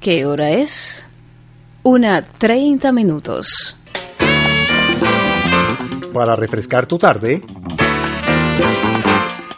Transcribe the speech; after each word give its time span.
¿Qué 0.00 0.24
hora 0.26 0.50
es? 0.50 1.08
Una 1.82 2.22
treinta 2.22 2.92
minutos. 2.92 3.76
Para 6.12 6.36
refrescar 6.36 6.86
tu 6.86 6.98
tarde, 6.98 7.42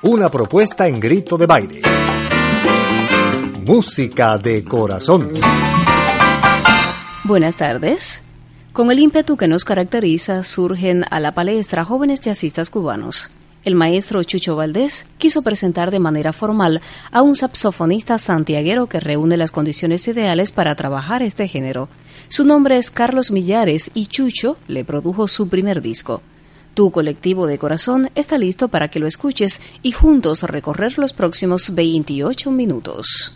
una 0.02 0.30
propuesta 0.30 0.88
en 0.88 0.98
grito 0.98 1.36
de 1.36 1.44
baile. 1.44 1.82
Música 3.66 4.38
de 4.38 4.64
corazón. 4.64 5.30
Buenas 7.24 7.56
tardes. 7.56 8.22
Con 8.72 8.90
el 8.90 8.98
ímpetu 8.98 9.36
que 9.36 9.46
nos 9.46 9.64
caracteriza, 9.64 10.42
surgen 10.42 11.04
a 11.10 11.20
la 11.20 11.34
palestra 11.34 11.84
jóvenes 11.84 12.22
jazzistas 12.22 12.70
cubanos 12.70 13.30
el 13.64 13.74
maestro 13.74 14.22
Chucho 14.24 14.56
Valdés 14.56 15.06
quiso 15.18 15.42
presentar 15.42 15.90
de 15.90 15.98
manera 15.98 16.32
formal 16.32 16.80
a 17.10 17.22
un 17.22 17.36
saxofonista 17.36 18.18
santiaguero 18.18 18.86
que 18.86 19.00
reúne 19.00 19.36
las 19.36 19.50
condiciones 19.50 20.06
ideales 20.08 20.52
para 20.52 20.74
trabajar 20.74 21.22
este 21.22 21.46
género. 21.46 21.88
Su 22.28 22.44
nombre 22.44 22.78
es 22.78 22.90
Carlos 22.90 23.30
Millares 23.30 23.90
y 23.94 24.06
Chucho 24.06 24.56
le 24.68 24.84
produjo 24.84 25.28
su 25.28 25.48
primer 25.48 25.82
disco. 25.82 26.22
Tu 26.74 26.90
colectivo 26.90 27.46
de 27.46 27.58
corazón 27.58 28.10
está 28.14 28.38
listo 28.38 28.68
para 28.68 28.88
que 28.88 29.00
lo 29.00 29.06
escuches 29.06 29.60
y 29.82 29.92
juntos 29.92 30.42
recorrer 30.44 30.98
los 30.98 31.12
próximos 31.12 31.74
28 31.74 32.50
minutos. 32.50 33.34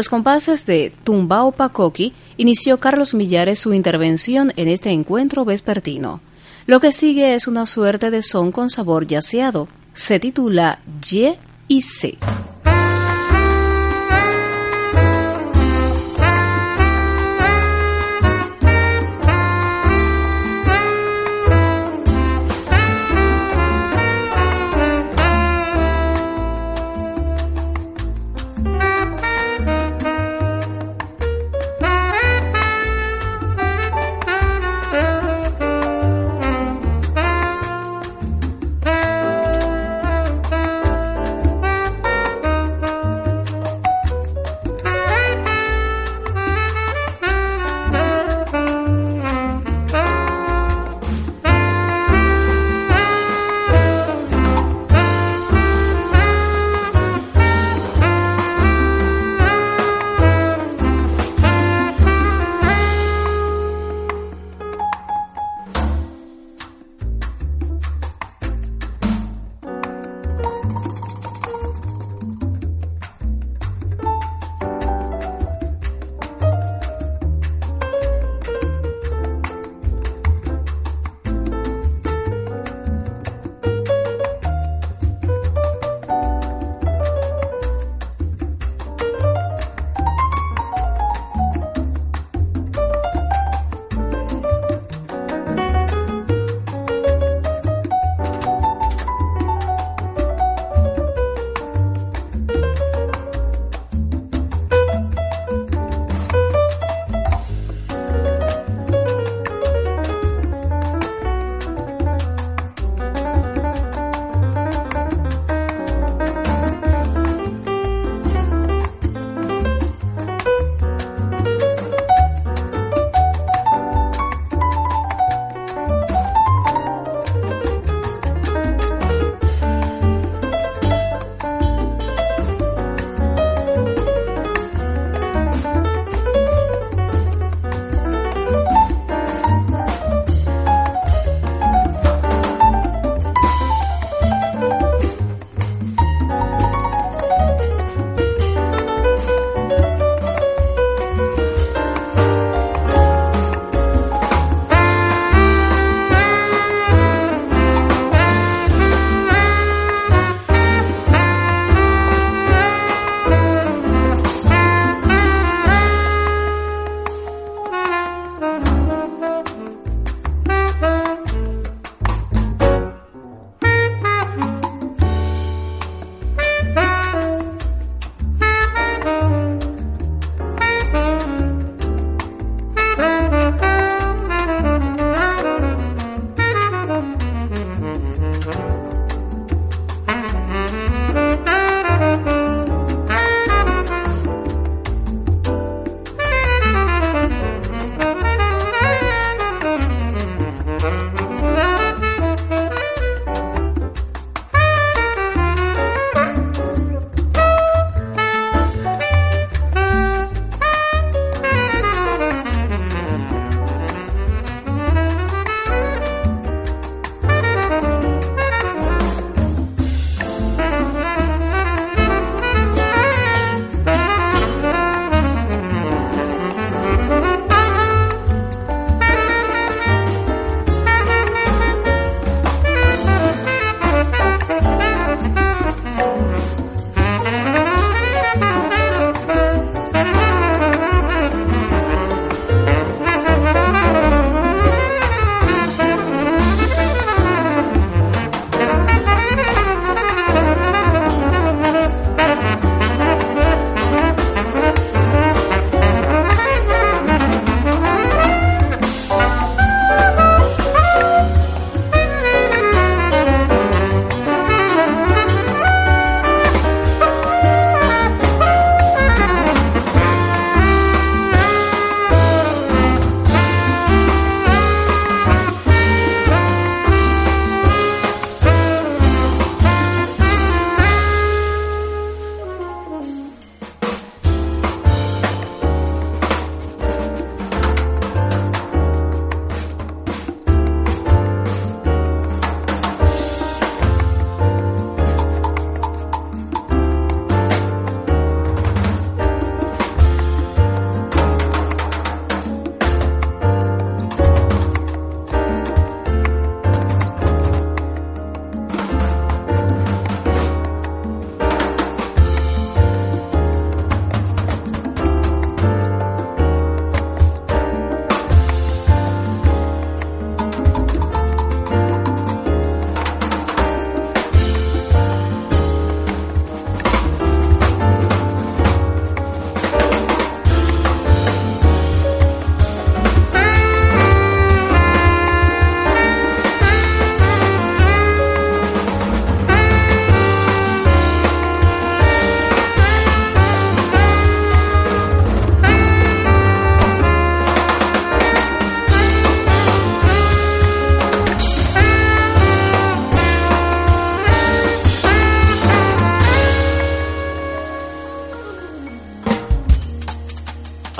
Los 0.00 0.08
compases 0.08 0.64
de 0.64 0.94
Tumbao 1.04 1.52
Pacoqui 1.52 2.14
inició 2.38 2.80
Carlos 2.80 3.12
Millares 3.12 3.58
su 3.58 3.74
intervención 3.74 4.50
en 4.56 4.68
este 4.68 4.88
encuentro 4.92 5.44
vespertino. 5.44 6.22
Lo 6.64 6.80
que 6.80 6.90
sigue 6.90 7.34
es 7.34 7.46
una 7.46 7.66
suerte 7.66 8.10
de 8.10 8.22
son 8.22 8.50
con 8.50 8.70
sabor 8.70 9.06
yaceado. 9.06 9.68
Se 9.92 10.18
titula 10.18 10.78
Y 11.12 11.34
y 11.68 11.82
C. 11.82 12.16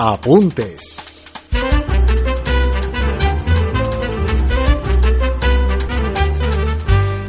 Apuntes. 0.03 1.29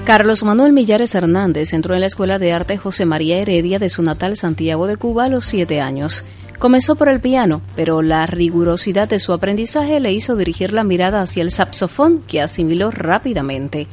Carlos 0.06 0.44
Manuel 0.44 0.72
Millares 0.72 1.14
Hernández 1.14 1.74
entró 1.74 1.96
en 1.96 2.00
la 2.00 2.08
Escuela 2.08 2.40
de 2.40 2.54
Arte 2.54 2.78
José 2.78 3.06
María 3.06 3.40
Heredia 3.40 3.78
de 3.78 3.90
su 3.90 4.04
natal 4.04 4.38
Santiago 4.38 4.88
de 4.88 4.96
Cuba 4.96 5.26
a 5.26 5.28
los 5.28 5.44
siete 5.44 5.82
años. 5.82 6.24
Comenzó 6.60 6.96
por 6.96 7.10
el 7.10 7.20
piano, 7.20 7.62
pero 7.76 8.02
la 8.02 8.26
rigurosidad 8.26 9.10
de 9.10 9.20
su 9.20 9.34
aprendizaje 9.34 10.00
le 10.00 10.14
hizo 10.14 10.38
dirigir 10.38 10.72
la 10.72 10.86
mirada 10.86 11.22
hacia 11.22 11.44
el 11.44 11.52
saxofón, 11.52 12.22
que 12.26 12.40
asimiló 12.40 12.90
rápidamente. 12.90 13.90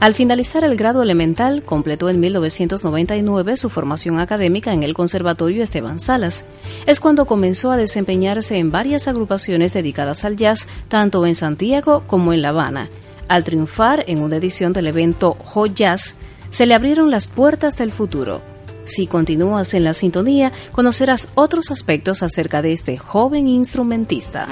Al 0.00 0.14
finalizar 0.14 0.62
el 0.62 0.76
grado 0.76 1.02
elemental, 1.02 1.64
completó 1.64 2.08
en 2.08 2.20
1999 2.20 3.56
su 3.56 3.68
formación 3.68 4.20
académica 4.20 4.72
en 4.72 4.84
el 4.84 4.94
Conservatorio 4.94 5.64
Esteban 5.64 5.98
Salas. 5.98 6.44
Es 6.86 7.00
cuando 7.00 7.26
comenzó 7.26 7.72
a 7.72 7.76
desempeñarse 7.76 8.58
en 8.58 8.70
varias 8.70 9.08
agrupaciones 9.08 9.72
dedicadas 9.72 10.24
al 10.24 10.36
jazz, 10.36 10.68
tanto 10.86 11.26
en 11.26 11.34
Santiago 11.34 12.04
como 12.06 12.32
en 12.32 12.42
La 12.42 12.50
Habana. 12.50 12.90
Al 13.26 13.42
triunfar 13.42 14.04
en 14.06 14.22
una 14.22 14.36
edición 14.36 14.72
del 14.72 14.86
evento 14.86 15.36
Ho 15.52 15.66
Jazz, 15.66 16.14
se 16.50 16.66
le 16.66 16.74
abrieron 16.74 17.10
las 17.10 17.26
puertas 17.26 17.76
del 17.76 17.90
futuro. 17.90 18.40
Si 18.84 19.08
continúas 19.08 19.74
en 19.74 19.82
la 19.82 19.94
sintonía, 19.94 20.52
conocerás 20.70 21.28
otros 21.34 21.72
aspectos 21.72 22.22
acerca 22.22 22.62
de 22.62 22.72
este 22.72 22.96
joven 22.98 23.48
instrumentista. 23.48 24.46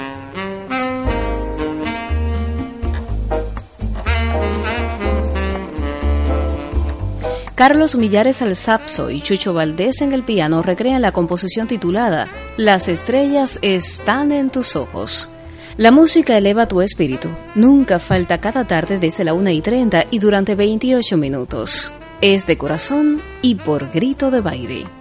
Carlos 7.57 7.95
Millares 7.95 8.43
al 8.43 8.55
sapso 8.55 9.09
y 9.09 9.19
Chucho 9.19 9.51
Valdés 9.51 10.01
en 10.01 10.11
el 10.11 10.21
piano 10.21 10.61
recrean 10.61 11.01
la 11.01 11.11
composición 11.11 11.65
titulada 11.65 12.27
Las 12.55 12.87
estrellas 12.87 13.57
están 13.63 14.31
en 14.31 14.51
tus 14.51 14.75
ojos. 14.75 15.31
La 15.75 15.91
música 15.91 16.37
eleva 16.37 16.67
tu 16.67 16.81
espíritu. 16.81 17.29
Nunca 17.55 17.97
falta 17.97 18.39
cada 18.39 18.67
tarde 18.67 18.99
desde 18.99 19.23
la 19.23 19.33
1 19.33 19.49
y 19.49 19.61
30 19.61 20.05
y 20.11 20.19
durante 20.19 20.53
28 20.53 21.17
minutos. 21.17 21.91
Es 22.21 22.45
de 22.45 22.59
corazón 22.59 23.21
y 23.41 23.55
por 23.55 23.91
grito 23.91 24.29
de 24.29 24.41
baile. 24.41 24.96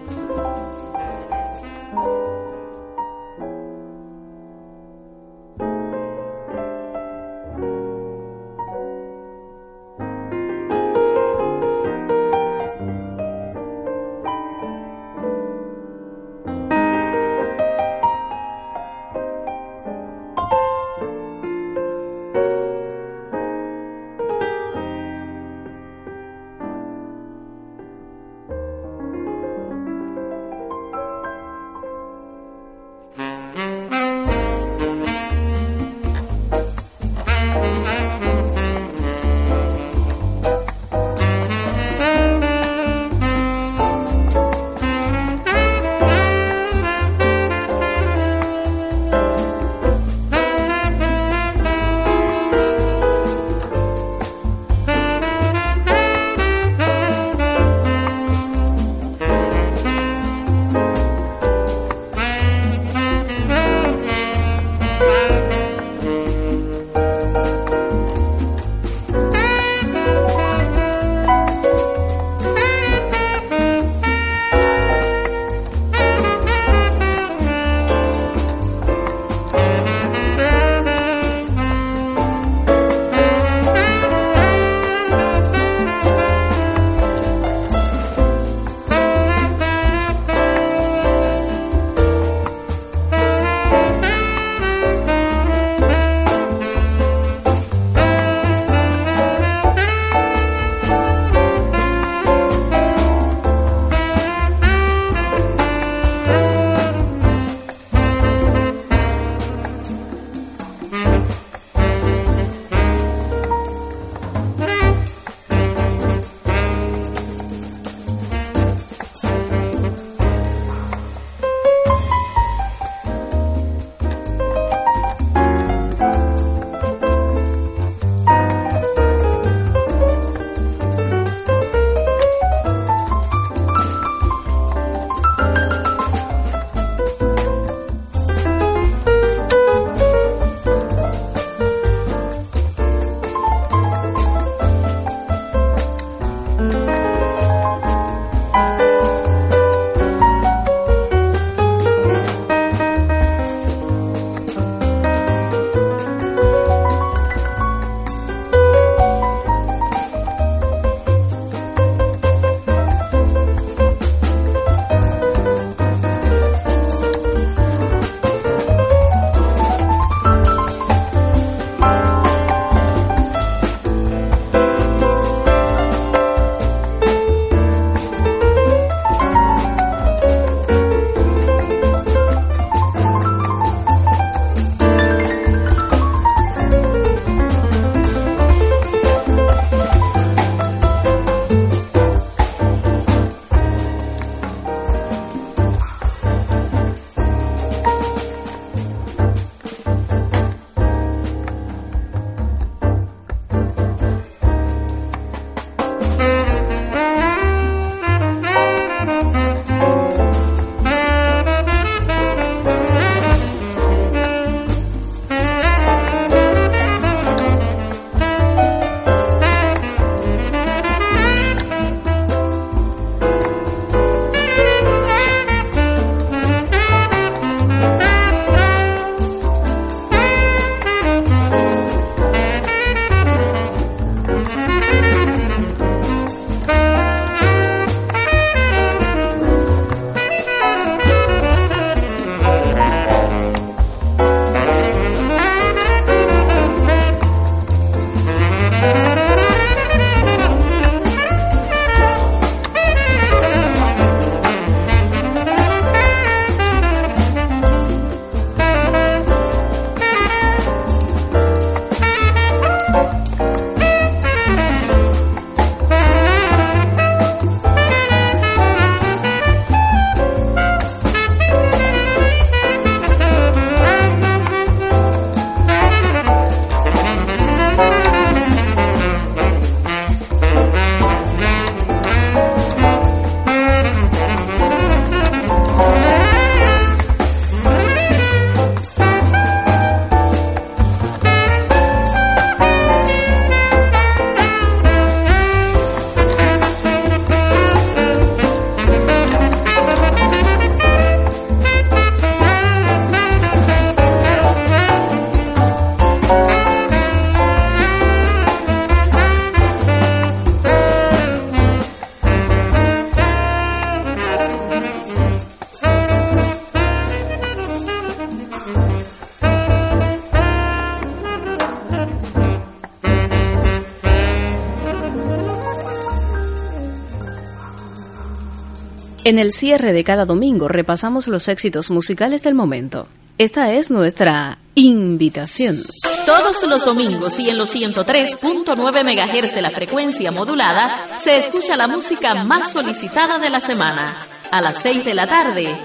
En 329.26 329.40
el 329.40 329.52
cierre 329.52 329.92
de 329.92 330.04
cada 330.04 330.24
domingo 330.24 330.68
repasamos 330.68 331.26
los 331.26 331.48
éxitos 331.48 331.90
musicales 331.90 332.44
del 332.44 332.54
momento. 332.54 333.08
Esta 333.38 333.72
es 333.72 333.90
nuestra 333.90 334.58
invitación. 334.76 335.82
Todos 336.24 336.62
los 336.68 336.84
domingos 336.84 337.36
y 337.40 337.50
en 337.50 337.58
los 337.58 337.74
103.9 337.74 339.02
MHz 339.02 339.52
de 339.52 339.62
la 339.62 339.70
frecuencia 339.70 340.30
modulada 340.30 341.08
se 341.18 341.38
escucha 341.38 341.74
la 341.74 341.88
música 341.88 342.44
más 342.44 342.70
solicitada 342.70 343.40
de 343.40 343.50
la 343.50 343.60
semana. 343.60 344.14
A 344.52 344.60
las 344.60 344.80
6 344.82 345.04
de 345.04 345.14
la 345.14 345.26
tarde, 345.26 345.76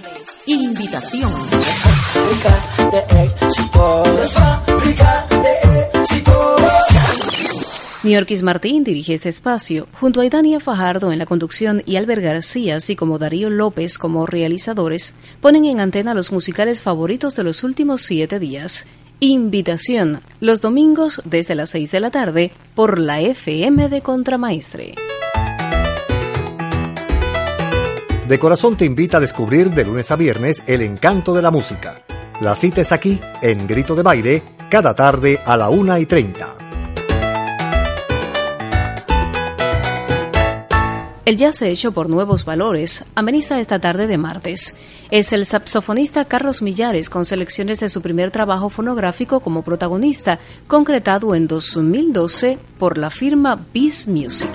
invitación. 0.45 1.31
Niorquis 8.03 8.41
Martín 8.41 8.83
dirige 8.83 9.13
este 9.13 9.29
espacio, 9.29 9.87
junto 9.93 10.21
a 10.21 10.25
Idania 10.25 10.59
Fajardo 10.59 11.11
en 11.11 11.19
la 11.19 11.27
conducción 11.27 11.83
y 11.85 11.97
Albert 11.97 12.23
García, 12.23 12.77
así 12.77 12.95
como 12.95 13.19
Darío 13.19 13.51
López 13.51 13.99
como 13.99 14.25
realizadores, 14.25 15.13
ponen 15.39 15.65
en 15.65 15.79
antena 15.79 16.15
los 16.15 16.31
musicales 16.31 16.81
favoritos 16.81 17.35
de 17.35 17.43
los 17.43 17.63
últimos 17.63 18.01
siete 18.01 18.39
días. 18.39 18.87
Invitación, 19.19 20.21
los 20.39 20.61
domingos 20.61 21.21
desde 21.25 21.53
las 21.53 21.69
seis 21.69 21.91
de 21.91 21.99
la 21.99 22.09
tarde, 22.09 22.51
por 22.73 22.97
la 22.97 23.21
FM 23.21 23.87
de 23.87 24.01
Contramaestre. 24.01 24.95
De 28.27 28.39
corazón 28.39 28.77
te 28.77 28.85
invita 28.85 29.17
a 29.17 29.19
descubrir 29.19 29.69
de 29.69 29.85
lunes 29.85 30.09
a 30.09 30.15
viernes 30.15 30.63
el 30.65 30.81
encanto 30.81 31.35
de 31.35 31.43
la 31.43 31.51
música. 31.51 32.01
La 32.39 32.55
cita 32.55 32.81
es 32.81 32.91
aquí, 32.91 33.21
en 33.43 33.67
Grito 33.67 33.93
de 33.93 34.01
Baile, 34.01 34.43
cada 34.71 34.95
tarde 34.95 35.39
a 35.45 35.55
la 35.55 35.69
una 35.69 35.99
y 35.99 36.07
treinta. 36.07 36.60
El 41.23 41.37
jazz 41.37 41.61
hecho 41.61 41.91
por 41.91 42.09
nuevos 42.09 42.45
valores 42.45 43.05
ameniza 43.13 43.59
esta 43.59 43.77
tarde 43.77 44.07
de 44.07 44.17
martes. 44.17 44.75
Es 45.11 45.31
el 45.33 45.45
saxofonista 45.45 46.25
Carlos 46.25 46.63
Millares 46.63 47.11
con 47.11 47.25
selecciones 47.25 47.79
de 47.79 47.89
su 47.89 48.01
primer 48.01 48.31
trabajo 48.31 48.69
fonográfico 48.69 49.39
como 49.39 49.61
protagonista, 49.61 50.39
concretado 50.67 51.35
en 51.35 51.47
2012 51.47 52.57
por 52.79 52.97
la 52.97 53.11
firma 53.11 53.63
Beast 53.71 54.07
Music. 54.07 54.49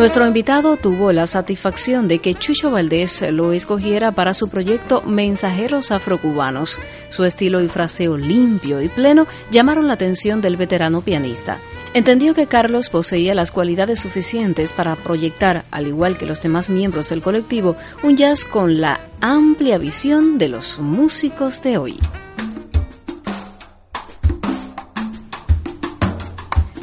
Nuestro 0.00 0.26
invitado 0.26 0.78
tuvo 0.78 1.12
la 1.12 1.26
satisfacción 1.26 2.08
de 2.08 2.20
que 2.20 2.34
Chucho 2.34 2.70
Valdés 2.70 3.20
lo 3.32 3.52
escogiera 3.52 4.12
para 4.12 4.32
su 4.32 4.48
proyecto 4.48 5.02
Mensajeros 5.02 5.90
Afrocubanos. 5.90 6.78
Su 7.10 7.24
estilo 7.24 7.60
y 7.60 7.68
fraseo 7.68 8.16
limpio 8.16 8.80
y 8.80 8.88
pleno 8.88 9.26
llamaron 9.50 9.88
la 9.88 9.92
atención 9.92 10.40
del 10.40 10.56
veterano 10.56 11.02
pianista. 11.02 11.58
Entendió 11.92 12.32
que 12.32 12.46
Carlos 12.46 12.88
poseía 12.88 13.34
las 13.34 13.52
cualidades 13.52 14.00
suficientes 14.00 14.72
para 14.72 14.96
proyectar, 14.96 15.66
al 15.70 15.86
igual 15.86 16.16
que 16.16 16.24
los 16.24 16.40
demás 16.40 16.70
miembros 16.70 17.10
del 17.10 17.20
colectivo, 17.20 17.76
un 18.02 18.16
jazz 18.16 18.46
con 18.46 18.80
la 18.80 19.00
amplia 19.20 19.76
visión 19.76 20.38
de 20.38 20.48
los 20.48 20.78
músicos 20.78 21.62
de 21.62 21.76
hoy. 21.76 21.98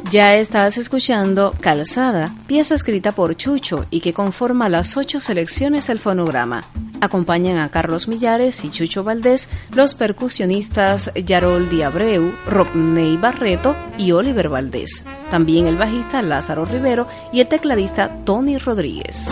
Ya 0.09 0.35
estás 0.35 0.77
escuchando 0.77 1.53
Calzada, 1.59 2.33
pieza 2.47 2.75
escrita 2.75 3.11
por 3.11 3.35
Chucho 3.35 3.85
y 3.89 3.99
que 3.99 4.13
conforma 4.13 4.69
las 4.69 4.95
ocho 4.95 5.19
selecciones 5.19 5.87
del 5.87 5.99
fonograma. 5.99 6.63
Acompañan 7.01 7.57
a 7.57 7.69
Carlos 7.69 8.07
Millares 8.07 8.63
y 8.63 8.71
Chucho 8.71 9.03
Valdés 9.03 9.49
los 9.75 9.95
percusionistas 9.95 11.11
Yarol 11.13 11.69
Diabreu, 11.69 12.31
Rodney 12.45 13.17
Barreto 13.17 13.75
y 13.97 14.13
Oliver 14.13 14.47
Valdés. 14.47 15.03
También 15.29 15.67
el 15.67 15.75
bajista 15.75 16.21
Lázaro 16.21 16.63
Rivero 16.63 17.05
y 17.33 17.41
el 17.41 17.47
tecladista 17.47 18.23
Tony 18.23 18.57
Rodríguez. 18.57 19.29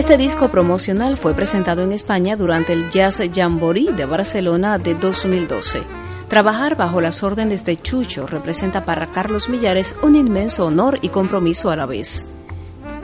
Este 0.00 0.16
disco 0.16 0.48
promocional 0.48 1.18
fue 1.18 1.34
presentado 1.34 1.82
en 1.82 1.92
España 1.92 2.34
durante 2.34 2.72
el 2.72 2.88
Jazz 2.88 3.20
Jamboree 3.30 3.92
de 3.92 4.06
Barcelona 4.06 4.78
de 4.78 4.94
2012. 4.94 5.82
Trabajar 6.26 6.74
bajo 6.74 7.02
las 7.02 7.22
órdenes 7.22 7.66
de 7.66 7.76
Chucho 7.76 8.26
representa 8.26 8.86
para 8.86 9.08
Carlos 9.08 9.50
Millares 9.50 9.94
un 10.02 10.16
inmenso 10.16 10.64
honor 10.64 10.98
y 11.02 11.10
compromiso 11.10 11.70
a 11.70 11.76
la 11.76 11.84
vez. 11.84 12.24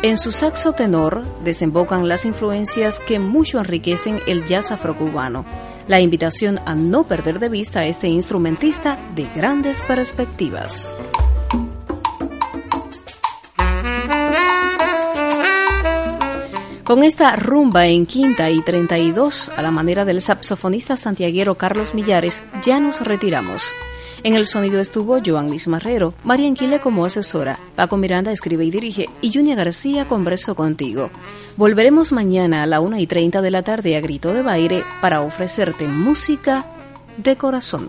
En 0.00 0.16
su 0.16 0.32
saxo 0.32 0.72
tenor 0.72 1.22
desembocan 1.44 2.08
las 2.08 2.24
influencias 2.24 2.98
que 2.98 3.18
mucho 3.18 3.58
enriquecen 3.58 4.18
el 4.26 4.46
jazz 4.46 4.72
afrocubano. 4.72 5.44
La 5.88 6.00
invitación 6.00 6.60
a 6.64 6.74
no 6.74 7.04
perder 7.04 7.40
de 7.40 7.50
vista 7.50 7.80
a 7.80 7.86
este 7.86 8.08
instrumentista 8.08 8.98
de 9.14 9.26
grandes 9.34 9.82
perspectivas. 9.82 10.94
Con 16.86 17.02
esta 17.02 17.34
rumba 17.34 17.88
en 17.88 18.06
quinta 18.06 18.48
y 18.48 18.62
32, 18.62 19.48
a 19.56 19.60
la 19.60 19.72
manera 19.72 20.04
del 20.04 20.20
saxofonista 20.20 20.96
santiaguero 20.96 21.56
Carlos 21.56 21.94
Millares, 21.94 22.44
ya 22.62 22.78
nos 22.78 23.00
retiramos. 23.00 23.74
En 24.22 24.36
el 24.36 24.46
sonido 24.46 24.78
estuvo 24.78 25.18
Joan 25.20 25.48
Luis 25.48 25.66
Marrero, 25.66 26.14
María 26.22 26.46
Enquile 26.46 26.78
como 26.78 27.04
asesora, 27.04 27.58
Paco 27.74 27.96
Miranda 27.96 28.30
escribe 28.30 28.64
y 28.64 28.70
dirige 28.70 29.08
y 29.20 29.32
Junia 29.32 29.56
García 29.56 30.06
converso 30.06 30.54
contigo. 30.54 31.10
Volveremos 31.56 32.12
mañana 32.12 32.62
a 32.62 32.66
la 32.66 32.78
1 32.78 32.98
y 33.00 33.08
30 33.08 33.42
de 33.42 33.50
la 33.50 33.62
tarde 33.62 33.96
a 33.96 34.00
Grito 34.00 34.32
de 34.32 34.42
Baile 34.42 34.84
para 35.00 35.22
ofrecerte 35.22 35.88
música 35.88 36.66
de 37.16 37.34
corazón. 37.34 37.88